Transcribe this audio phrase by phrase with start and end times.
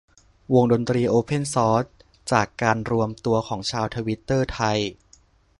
[0.53, 1.85] วงดนตรีโอเพ่นซอร์ส
[2.31, 4.79] จากการรวมตัวของชาวทวิตเตอร์ไทย